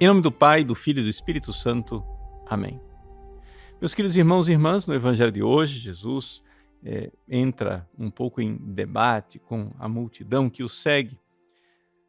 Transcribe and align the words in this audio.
Em 0.00 0.08
nome 0.08 0.20
do 0.20 0.32
Pai, 0.32 0.64
do 0.64 0.74
Filho 0.74 0.98
e 0.98 1.04
do 1.04 1.08
Espírito 1.08 1.52
Santo. 1.52 2.04
Amém. 2.46 2.80
Meus 3.80 3.94
queridos 3.94 4.16
irmãos 4.16 4.48
e 4.48 4.52
irmãs, 4.52 4.88
no 4.88 4.94
Evangelho 4.94 5.30
de 5.30 5.40
hoje, 5.40 5.78
Jesus 5.78 6.42
é, 6.84 7.12
entra 7.28 7.88
um 7.96 8.10
pouco 8.10 8.40
em 8.40 8.56
debate 8.56 9.38
com 9.38 9.70
a 9.78 9.88
multidão 9.88 10.50
que 10.50 10.64
o 10.64 10.68
segue. 10.68 11.16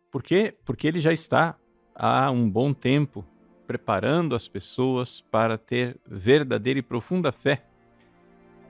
Por 0.09 0.23
quê? 0.23 0.55
Porque 0.65 0.87
ele 0.87 0.99
já 0.99 1.13
está 1.13 1.59
há 1.93 2.31
um 2.31 2.49
bom 2.49 2.73
tempo 2.73 3.23
preparando 3.67 4.33
as 4.33 4.47
pessoas 4.47 5.21
para 5.21 5.55
ter 5.55 5.99
verdadeira 6.07 6.79
e 6.79 6.83
profunda 6.83 7.31
fé. 7.31 7.63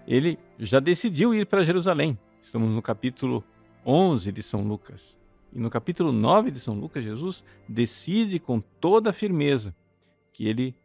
Ele 0.06 0.38
já 0.60 0.82
decidiu 0.82 1.34
ir 1.34 1.46
para 1.46 1.64
Jerusalém. 1.64 2.20
Estamos 2.42 2.70
no 2.70 2.82
capítulo 2.82 3.42
11 3.86 4.30
de 4.34 4.44
São 4.44 4.62
Lucas. 4.62 5.18
E 5.56 5.60
no 5.60 5.70
capítulo 5.70 6.12
9 6.12 6.52
de 6.52 6.60
São 6.60 6.78
Lucas, 6.78 7.02
Jesus 7.02 7.42
decide 7.66 8.40
com 8.40 8.60
toda 8.60 9.14
firmeza 9.14 9.74
que 10.34 10.46
ele 10.50 10.76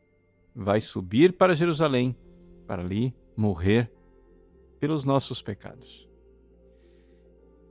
vai 0.54 0.80
subir 0.80 1.32
para 1.32 1.56
Jerusalém 1.56 2.16
para 2.68 2.80
ali 2.80 3.12
morrer 3.36 3.92
pelos 4.78 5.04
nossos 5.04 5.42
pecados. 5.42 6.08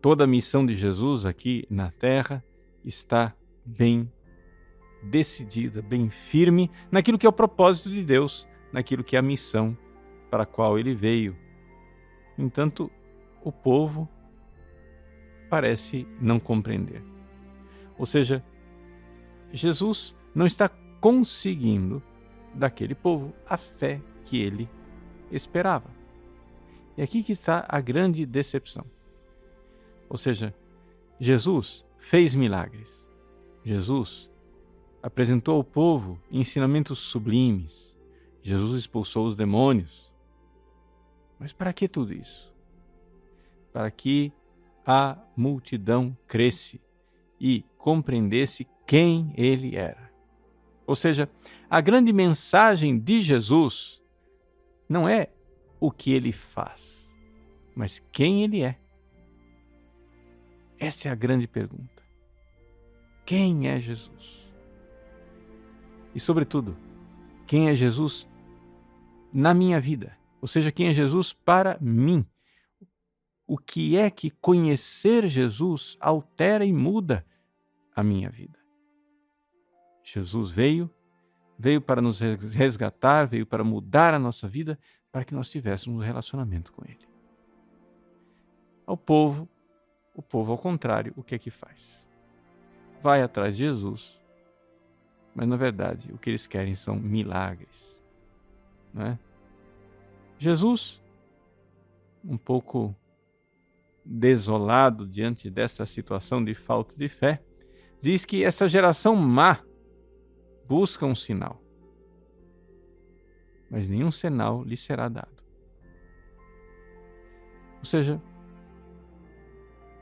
Toda 0.02 0.26
a 0.26 0.28
missão 0.28 0.66
de 0.66 0.76
Jesus 0.76 1.26
aqui 1.26 1.66
na 1.70 1.90
terra 1.90 2.44
está 2.84 3.34
bem 3.66 4.12
decidida, 5.02 5.82
bem 5.82 6.10
firme 6.10 6.70
naquilo 6.92 7.18
que 7.18 7.26
é 7.26 7.30
o 7.30 7.34
propósito 7.34 7.90
de 7.90 8.04
Deus, 8.04 8.46
naquilo 8.74 9.06
que 9.06 9.16
é 9.16 9.20
a 9.20 9.22
missão 9.22 9.78
para 10.30 10.44
a 10.44 10.46
qual 10.46 10.78
ele 10.78 10.94
veio. 10.94 11.34
No 12.38 12.46
entanto, 12.46 12.92
o 13.42 13.54
povo 13.54 14.10
parece 15.50 16.08
não 16.22 16.40
compreender. 16.40 17.04
Ou 17.98 18.06
seja, 18.06 18.44
Jesus 19.52 20.16
não 20.34 20.46
está 20.46 20.70
conseguindo 21.02 22.02
daquele 22.54 22.96
povo 22.96 23.34
a 23.48 23.58
fé 23.58 24.02
que 24.26 24.42
ele 24.42 24.70
esperava. 25.32 25.90
E 26.98 27.02
aqui 27.02 27.24
que 27.24 27.32
está 27.32 27.66
a 27.68 27.80
grande 27.82 28.26
decepção. 28.26 28.86
Ou 30.10 30.18
seja, 30.18 30.54
Jesus 31.20 31.86
fez 31.98 32.36
milagres. 32.36 33.08
Jesus 33.64 34.30
apresentou 35.02 35.58
ao 35.58 35.64
povo 35.64 36.20
ensinamentos 36.32 37.00
sublimes. 37.00 37.96
Jesus 38.42 38.80
expulsou 38.80 39.28
os 39.28 39.36
demônios. 39.36 40.12
Mas 41.40 41.54
para 41.54 41.72
que 41.72 41.88
tudo 41.88 42.14
isso? 42.14 42.54
Para 43.72 43.90
que 43.92 44.34
a 44.92 45.16
multidão 45.38 46.18
cresce 46.26 46.82
e 47.40 47.64
compreendesse 47.78 48.66
quem 48.88 49.32
ele 49.38 49.76
era. 49.76 50.12
Ou 50.88 50.96
seja, 50.96 51.30
a 51.70 51.80
grande 51.80 52.12
mensagem 52.12 52.98
de 52.98 53.22
Jesus 53.22 54.02
não 54.90 55.08
é 55.08 55.28
o 55.80 55.92
que 55.92 56.12
ele 56.12 56.32
faz, 56.32 57.08
mas 57.76 58.00
quem 58.12 58.44
ele 58.44 58.64
é. 58.64 58.80
Essa 60.80 61.10
é 61.10 61.12
a 61.12 61.16
grande 61.16 61.48
pergunta. 61.48 62.02
Quem 63.24 63.68
é 63.68 63.80
Jesus? 63.80 64.52
E, 66.16 66.20
sobretudo, 66.20 66.76
quem 67.46 67.70
é 67.70 67.76
Jesus 67.76 68.28
na 69.32 69.54
minha 69.54 69.80
vida? 69.80 70.18
Ou 70.42 70.48
seja, 70.48 70.72
quem 70.72 70.88
é 70.88 70.96
Jesus 70.96 71.32
para 71.32 71.78
mim? 71.80 72.26
O 73.50 73.58
que 73.58 73.98
é 73.98 74.12
que 74.12 74.30
conhecer 74.30 75.28
Jesus 75.28 75.98
altera 76.00 76.64
e 76.64 76.72
muda 76.72 77.26
a 77.96 78.04
minha 78.04 78.30
vida. 78.30 78.60
Jesus 80.04 80.52
veio, 80.52 80.88
veio 81.58 81.82
para 81.82 82.00
nos 82.00 82.20
resgatar, 82.20 83.26
veio 83.26 83.48
para 83.48 83.64
mudar 83.64 84.14
a 84.14 84.20
nossa 84.20 84.48
vida, 84.48 84.78
para 85.12 85.26
que 85.26 85.34
nós 85.34 85.50
tivéssemos 85.50 86.00
um 86.00 86.06
relacionamento 86.06 86.72
com 86.72 86.86
Ele. 86.86 87.10
Ao 88.86 88.96
povo, 88.96 89.50
o 90.14 90.22
povo, 90.22 90.52
ao 90.52 90.58
contrário, 90.60 91.12
o 91.18 91.24
que 91.24 91.34
é 91.34 91.40
que 91.40 91.50
faz? 91.50 92.08
Vai 93.02 93.24
atrás 93.24 93.58
de 93.58 93.64
Jesus, 93.64 94.22
mas 95.34 95.48
na 95.48 95.56
verdade 95.56 96.14
o 96.14 96.20
que 96.20 96.30
eles 96.30 96.46
querem 96.46 96.76
são 96.76 96.96
milagres. 96.96 98.00
É? 98.96 99.18
Jesus, 100.38 101.02
um 102.24 102.38
pouco 102.38 102.96
desolado 104.12 105.08
diante 105.08 105.52
dessa 105.52 105.86
situação 105.86 106.44
de 106.44 106.56
falta 106.56 106.96
de 106.98 107.08
fé, 107.08 107.44
diz 108.02 108.26
que 108.26 108.44
essa 108.44 108.68
geração 108.68 109.16
má 109.16 109.64
busca 110.68 111.06
um 111.06 111.14
sinal, 111.14 111.62
mas 113.70 113.88
nenhum 113.88 114.12
sinal 114.12 114.64
lhe 114.64 114.76
será 114.76 115.08
dado. 115.08 115.44
Ou 117.78 117.86
seja, 117.86 118.20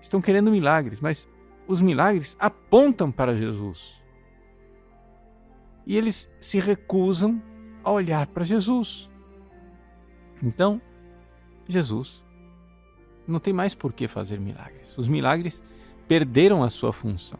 estão 0.02 0.22
querendo 0.22 0.50
milagres, 0.50 1.02
mas 1.02 1.28
os 1.68 1.82
milagres 1.82 2.38
apontam 2.40 3.12
para 3.12 3.36
Jesus. 3.36 4.02
E 5.86 5.98
eles 5.98 6.30
se 6.40 6.60
recusam 6.60 7.42
a 7.84 7.92
olhar 7.92 8.28
para 8.28 8.44
Jesus. 8.46 9.10
Então, 10.42 10.82
Jesus 11.68 12.26
não 13.28 13.40
tem 13.40 13.54
mais 13.54 13.76
por 13.76 13.92
que 13.92 14.08
fazer 14.08 14.40
milagres. 14.40 14.98
Os 14.98 15.08
milagres 15.08 15.62
perderam 16.08 16.64
a 16.64 16.70
sua 16.70 16.94
função. 16.94 17.40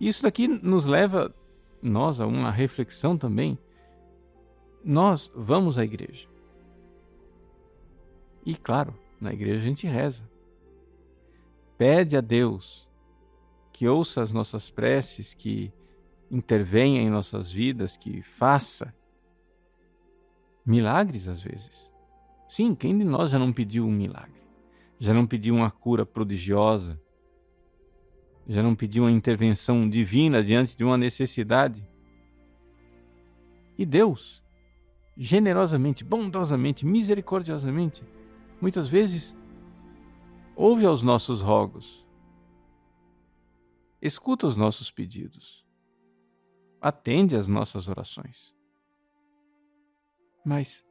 Isso 0.00 0.22
daqui 0.22 0.46
nos 0.46 0.86
leva 0.86 1.34
nós 1.82 2.20
a 2.20 2.26
uma 2.26 2.50
reflexão 2.50 3.18
também. 3.18 3.58
Nós 4.84 5.30
vamos 5.34 5.76
à 5.76 5.84
igreja. 5.84 6.28
E 8.46 8.54
claro, 8.54 8.94
na 9.20 9.32
igreja 9.32 9.60
a 9.60 9.64
gente 9.64 9.86
reza. 9.86 10.28
Pede 11.76 12.16
a 12.16 12.20
Deus 12.20 12.88
que 13.72 13.86
ouça 13.86 14.22
as 14.22 14.32
nossas 14.32 14.70
preces, 14.70 15.34
que 15.34 15.72
intervenha 16.30 17.00
em 17.00 17.10
nossas 17.10 17.50
vidas, 17.50 17.96
que 17.96 18.22
faça 18.22 18.94
milagres 20.64 21.28
às 21.28 21.40
vezes. 21.40 21.90
Sim, 22.48 22.74
quem 22.74 22.96
de 22.96 23.04
nós 23.04 23.30
já 23.30 23.38
não 23.38 23.52
pediu 23.52 23.86
um 23.86 23.92
milagre? 23.92 24.40
Já 24.98 25.12
não 25.12 25.26
pediu 25.26 25.54
uma 25.54 25.70
cura 25.70 26.06
prodigiosa? 26.06 26.98
Já 28.46 28.62
não 28.62 28.74
pediu 28.74 29.04
uma 29.04 29.10
intervenção 29.10 29.88
divina 29.88 30.42
diante 30.42 30.74
de 30.74 30.82
uma 30.82 30.96
necessidade? 30.96 31.86
E 33.76 33.84
Deus, 33.84 34.42
generosamente, 35.14 36.02
bondosamente, 36.02 36.86
misericordiosamente, 36.86 38.02
muitas 38.60 38.88
vezes 38.88 39.36
ouve 40.56 40.86
aos 40.86 41.02
nossos 41.02 41.42
rogos, 41.42 42.04
escuta 44.00 44.46
os 44.46 44.56
nossos 44.56 44.90
pedidos, 44.90 45.64
atende 46.80 47.36
às 47.36 47.46
nossas 47.46 47.88
orações. 47.88 48.54
Mas 50.44 50.82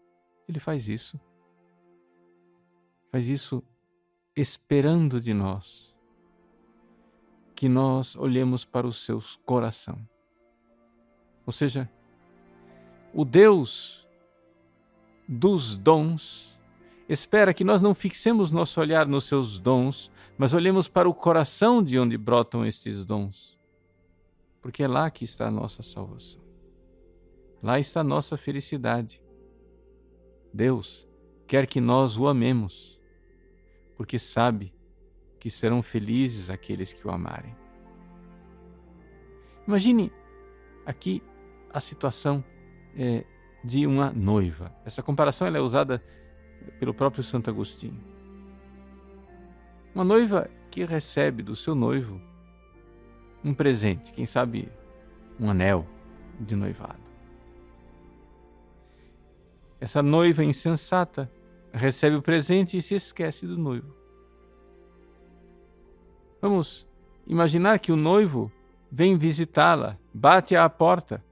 Ele 0.48 0.60
faz 0.60 0.88
isso 0.88 1.20
faz 3.18 3.30
isso 3.30 3.64
esperando 4.36 5.20
de 5.20 5.34
nós 5.34 5.92
que 7.56 7.68
nós 7.68 8.16
olhemos 8.16 8.64
para 8.64 8.86
o 8.86 8.94
seu 8.94 9.20
coração. 9.44 9.98
Ou 11.44 11.52
seja, 11.52 11.90
o 13.12 13.26
Deus 13.26 14.08
dos 15.28 15.76
dons 15.76 16.60
espera 17.10 17.56
que 17.56 17.64
nós 17.64 17.82
não 17.82 17.96
fixemos 17.96 18.52
nosso 18.52 18.80
olhar 18.80 19.08
nos 19.08 19.26
seus 19.26 19.58
dons, 19.58 20.12
mas 20.38 20.54
olhemos 20.54 20.88
para 20.88 21.10
o 21.10 21.14
coração 21.14 21.82
de 21.82 21.98
onde 21.98 22.16
brotam 22.20 22.64
esses 22.64 23.04
dons. 23.04 23.58
Porque 24.62 24.84
é 24.84 24.88
lá 24.88 25.10
que 25.10 25.24
está 25.24 25.48
a 25.48 25.52
nossa 25.52 25.82
salvação. 25.82 26.40
Lá 27.64 27.80
está 27.80 28.02
a 28.02 28.04
nossa 28.04 28.38
felicidade. 28.38 29.20
Deus 30.54 31.08
quer 31.48 31.66
que 31.66 31.82
nós 31.82 32.16
o 32.16 32.28
amemos 32.28 32.97
porque 33.98 34.20
sabe 34.20 34.72
que 35.40 35.50
serão 35.50 35.82
felizes 35.82 36.50
aqueles 36.50 36.94
que 36.94 37.06
o 37.06 37.12
amarem. 37.12 37.56
Imagine 39.68 40.12
aqui 40.86 41.22
a 41.74 41.80
situação 41.80 42.44
é, 42.96 43.26
de 43.64 43.86
uma 43.86 44.12
noiva. 44.12 44.74
Essa 44.86 45.04
comparação 45.04 45.48
é 45.48 45.60
usada 45.60 46.02
pelo 46.80 46.94
próprio 46.94 47.24
Santo 47.24 47.50
Agostinho. 47.50 48.00
Uma 49.94 50.04
noiva 50.04 50.50
que 50.70 50.86
recebe 50.86 51.42
do 51.42 51.56
seu 51.56 51.74
noivo 51.74 52.22
um 53.44 53.54
presente, 53.54 54.12
quem 54.12 54.26
sabe 54.26 54.72
um 55.40 55.50
anel 55.50 55.88
de 56.40 56.56
noivado. 56.56 57.00
Essa 59.80 60.02
noiva 60.02 60.44
insensata 60.44 61.30
recebe 61.72 62.16
o 62.16 62.22
presente 62.22 62.78
e 62.78 62.82
se 62.82 62.96
esquece 62.96 63.46
do 63.46 63.58
noivo. 63.58 63.96
Vamos 66.42 66.88
imaginar 67.26 67.80
que 67.80 67.92
o 67.92 67.96
noivo 67.96 68.52
vem 68.92 69.18
visitá-la 69.18 69.98
bate 70.14 70.56
à 70.56 70.70
porta. 70.70 71.24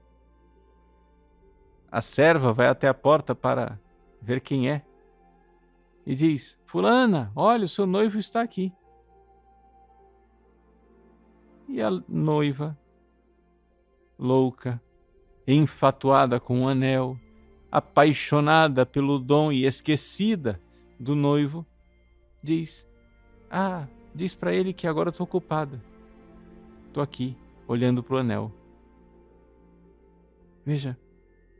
A 1.90 2.00
serva 2.00 2.52
vai 2.52 2.68
até 2.68 2.88
a 2.88 2.94
porta 2.94 3.34
para 3.34 3.80
ver 4.20 4.40
quem 4.40 4.68
é 4.68 4.84
e 6.06 6.14
diz: 6.14 6.58
Fulana, 6.64 7.32
olha, 7.34 7.64
o 7.64 7.68
seu 7.68 7.86
noivo 7.86 8.18
está 8.18 8.40
aqui. 8.40 8.72
E 11.68 11.82
a 11.82 11.90
noiva, 12.08 12.78
louca, 14.16 14.80
enfatuada 15.46 16.38
com 16.38 16.60
o 16.60 16.62
um 16.62 16.68
anel, 16.68 17.18
apaixonada 17.70 18.86
pelo 18.86 19.18
dom 19.18 19.50
e 19.52 19.64
esquecida 19.64 20.60
do 20.98 21.14
noivo, 21.14 21.66
diz: 22.42 22.86
Ah, 23.50 23.86
diz 24.14 24.34
para 24.34 24.54
ele 24.54 24.72
que 24.72 24.86
agora 24.86 25.10
estou 25.10 25.24
ocupada. 25.24 25.82
Estou 26.88 27.02
aqui, 27.02 27.36
olhando 27.66 28.02
para 28.02 28.16
o 28.16 28.18
anel. 28.18 28.52
Veja, 30.64 30.98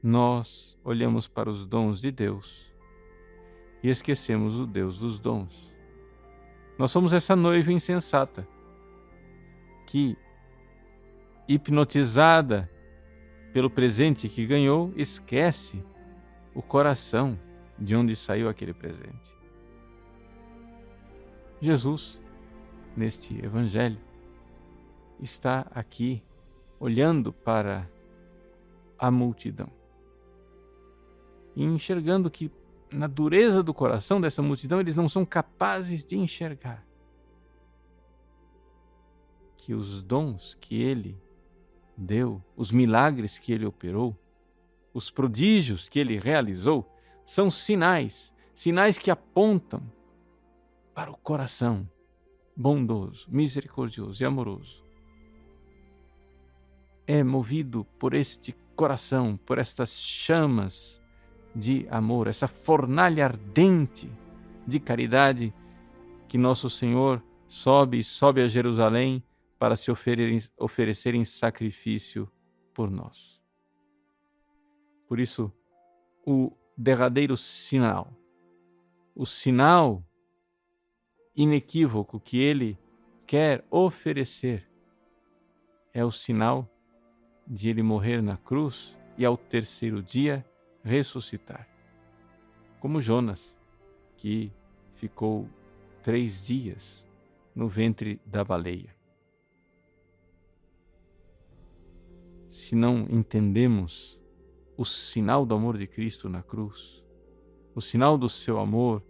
nós 0.02 0.78
olhamos 0.82 1.28
para 1.28 1.50
os 1.50 1.66
dons 1.66 2.00
de 2.00 2.10
Deus 2.10 2.72
e 3.82 3.88
esquecemos 3.88 4.54
o 4.54 4.66
Deus 4.66 5.00
dos 5.00 5.18
dons. 5.18 5.72
Nós 6.78 6.90
somos 6.90 7.12
essa 7.12 7.34
noiva 7.34 7.72
insensata 7.72 8.46
que, 9.86 10.16
hipnotizada 11.48 12.70
pelo 13.52 13.70
presente 13.70 14.28
que 14.28 14.44
ganhou, 14.44 14.92
esquece 14.96 15.82
o 16.56 16.62
coração 16.62 17.38
de 17.78 17.94
onde 17.94 18.16
saiu 18.16 18.48
aquele 18.48 18.72
presente. 18.72 19.36
Jesus, 21.60 22.18
neste 22.96 23.36
Evangelho, 23.44 24.00
está 25.20 25.66
aqui 25.70 26.22
olhando 26.80 27.30
para 27.30 27.86
a 28.98 29.10
multidão 29.10 29.68
e 31.54 31.62
enxergando 31.62 32.30
que 32.30 32.50
na 32.90 33.06
dureza 33.06 33.62
do 33.62 33.74
coração 33.74 34.18
dessa 34.18 34.40
multidão 34.40 34.80
eles 34.80 34.96
não 34.96 35.10
são 35.10 35.26
capazes 35.26 36.06
de 36.06 36.16
enxergar 36.16 36.86
que 39.58 39.74
os 39.74 40.02
dons 40.02 40.56
que 40.58 40.80
ele 40.80 41.20
deu, 41.96 42.42
os 42.56 42.72
milagres 42.72 43.38
que 43.38 43.52
ele 43.52 43.66
operou, 43.66 44.16
os 44.96 45.10
prodígios 45.10 45.90
que 45.90 45.98
ele 45.98 46.18
realizou, 46.18 46.90
são 47.22 47.50
sinais, 47.50 48.32
sinais 48.54 48.96
que 48.96 49.10
apontam 49.10 49.82
para 50.94 51.10
o 51.10 51.16
coração 51.18 51.86
bondoso, 52.56 53.26
misericordioso 53.28 54.22
e 54.22 54.24
amoroso. 54.24 54.82
É 57.06 57.22
movido 57.22 57.84
por 57.98 58.14
este 58.14 58.56
coração, 58.74 59.36
por 59.36 59.58
estas 59.58 60.00
chamas 60.00 61.02
de 61.54 61.86
amor, 61.90 62.26
essa 62.26 62.48
fornalha 62.48 63.26
ardente 63.26 64.10
de 64.66 64.80
caridade 64.80 65.52
que 66.26 66.38
nosso 66.38 66.70
Senhor 66.70 67.22
sobe 67.46 67.98
e 67.98 68.02
sobe 68.02 68.40
a 68.40 68.48
Jerusalém 68.48 69.22
para 69.58 69.76
se 69.76 69.90
oferecer 70.58 71.14
em 71.14 71.24
sacrifício 71.24 72.26
por 72.72 72.90
nós. 72.90 73.35
Por 75.06 75.20
isso, 75.20 75.52
o 76.24 76.52
derradeiro 76.76 77.36
sinal, 77.36 78.12
o 79.14 79.24
sinal 79.24 80.04
inequívoco 81.34 82.18
que 82.18 82.38
ele 82.38 82.78
quer 83.26 83.64
oferecer 83.70 84.68
é 85.92 86.04
o 86.04 86.10
sinal 86.10 86.68
de 87.46 87.68
ele 87.68 87.82
morrer 87.82 88.20
na 88.20 88.36
cruz 88.36 88.98
e 89.16 89.24
ao 89.24 89.36
terceiro 89.36 90.02
dia 90.02 90.44
ressuscitar. 90.82 91.68
Como 92.80 93.00
Jonas, 93.00 93.56
que 94.16 94.52
ficou 94.94 95.48
três 96.02 96.46
dias 96.46 97.04
no 97.54 97.68
ventre 97.68 98.20
da 98.26 98.44
baleia. 98.44 98.94
Se 102.48 102.74
não 102.74 103.06
entendemos 103.10 104.20
o 104.76 104.84
sinal 104.84 105.46
do 105.46 105.54
amor 105.54 105.78
de 105.78 105.86
Cristo 105.86 106.28
na 106.28 106.42
cruz, 106.42 107.02
o 107.74 107.80
sinal 107.80 108.18
do 108.18 108.28
seu 108.28 108.58
amor 108.58 109.02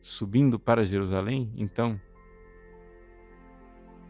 subindo 0.00 0.58
para 0.58 0.84
Jerusalém, 0.84 1.52
então 1.56 2.00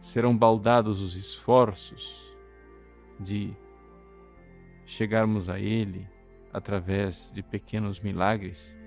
serão 0.01 0.37
baldados 0.37 1.01
os 1.01 1.15
esforços 1.15 2.21
de 3.19 3.55
chegarmos 4.85 5.49
a 5.49 5.59
Ele 5.59 6.07
através 6.53 7.31
de 7.33 7.41
pequenos 7.41 7.99
milagres, 7.99 8.77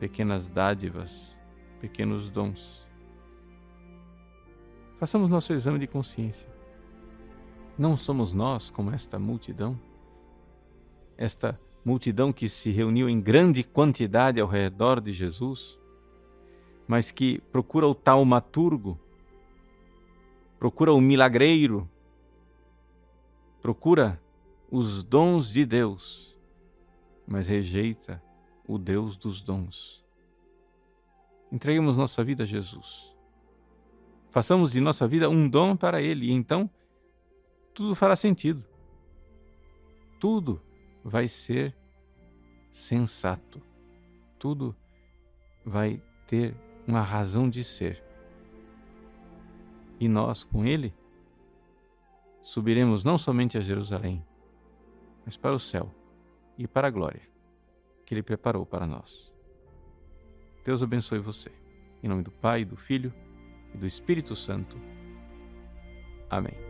pequenas 0.00 0.48
dádivas, 0.48 1.36
pequenos 1.80 2.30
dons. 2.30 2.86
Façamos 4.98 5.28
nosso 5.28 5.52
exame 5.52 5.78
de 5.78 5.86
consciência. 5.86 6.48
Não 7.76 7.96
somos 7.96 8.32
nós 8.32 8.70
como 8.70 8.90
esta 8.90 9.18
multidão? 9.18 9.78
Esta 11.16 11.58
multidão 11.84 12.32
que 12.32 12.48
se 12.48 12.70
reuniu 12.70 13.08
em 13.08 13.20
grande 13.20 13.62
quantidade 13.62 14.40
ao 14.40 14.48
redor 14.48 15.00
de 15.00 15.12
Jesus, 15.12 15.78
mas 16.88 17.10
que 17.10 17.40
procura 17.52 17.86
o 17.86 17.94
taumaturgo, 17.94 18.98
procura 20.58 20.92
o 20.92 21.00
milagreiro, 21.00 21.88
procura 23.60 24.20
os 24.70 25.02
dons 25.02 25.52
de 25.52 25.64
Deus, 25.64 26.34
mas 27.26 27.48
rejeita 27.48 28.22
o 28.66 28.78
Deus 28.78 29.16
dos 29.16 29.42
dons. 29.42 30.02
Entreguemos 31.52 31.96
nossa 31.96 32.24
vida 32.24 32.42
a 32.42 32.46
Jesus. 32.46 33.14
Façamos 34.30 34.72
de 34.72 34.80
nossa 34.80 35.06
vida 35.06 35.30
um 35.30 35.48
dom 35.48 35.76
para 35.76 36.02
Ele, 36.02 36.26
e 36.26 36.32
então 36.32 36.68
tudo 37.72 37.94
fará 37.94 38.16
sentido. 38.16 38.64
Tudo 40.18 40.60
vai 41.04 41.28
ser 41.28 41.76
sensato. 42.72 43.60
Tudo 44.38 44.74
vai 45.64 46.02
ter 46.26 46.56
uma 46.86 47.02
razão 47.02 47.48
de 47.48 47.62
ser. 47.62 48.02
E 50.00 50.08
nós, 50.08 50.42
com 50.42 50.64
Ele, 50.64 50.92
subiremos 52.42 53.04
não 53.04 53.16
somente 53.16 53.56
a 53.56 53.60
Jerusalém, 53.60 54.24
mas 55.24 55.36
para 55.36 55.54
o 55.54 55.58
céu 55.58 55.94
e 56.58 56.66
para 56.66 56.88
a 56.88 56.90
glória 56.90 57.22
que 58.04 58.14
Ele 58.14 58.22
preparou 58.22 58.66
para 58.66 58.86
nós. 58.86 59.32
Deus 60.64 60.82
abençoe 60.82 61.18
você. 61.18 61.52
Em 62.02 62.08
nome 62.08 62.22
do 62.22 62.30
Pai, 62.30 62.64
do 62.64 62.76
Filho 62.76 63.12
e 63.74 63.78
do 63.78 63.86
Espírito 63.86 64.34
Santo. 64.34 64.78
Amém. 66.28 66.63